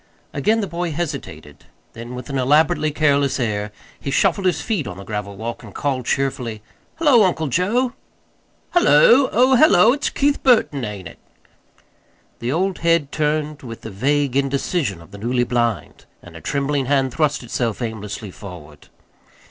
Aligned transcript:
Again 0.33 0.61
the 0.61 0.67
boy 0.67 0.89
hesitated; 0.91 1.65
then, 1.93 2.15
with 2.15 2.27
an 2.31 2.39
elaborately 2.39 2.89
careless 2.89 3.39
air, 3.39 3.71
he 3.99 4.09
shuffled 4.09 4.47
his 4.47 4.59
feet 4.59 4.87
on 4.87 4.97
the 4.97 5.03
gravel 5.03 5.37
walk 5.37 5.61
and 5.61 5.75
called 5.75 6.07
cheerfully: 6.07 6.63
"Hullo, 6.95 7.21
Uncle 7.23 7.45
Joe." 7.49 7.93
"Hullo! 8.71 9.29
Oh, 9.31 9.55
hullo! 9.57 9.93
It's 9.93 10.09
Keith 10.09 10.41
Burton, 10.41 10.83
ain't 10.83 11.07
it?" 11.07 11.19
The 12.39 12.51
old 12.51 12.79
head 12.79 13.11
turned 13.11 13.61
with 13.61 13.81
the 13.81 13.91
vague 13.91 14.35
indecision 14.35 15.01
of 15.03 15.11
the 15.11 15.19
newly 15.19 15.43
blind, 15.43 16.05
and 16.23 16.35
a 16.35 16.41
trembling 16.41 16.87
hand 16.87 17.13
thrust 17.13 17.43
itself 17.43 17.79
aimlessly 17.79 18.31
forward. 18.31 18.87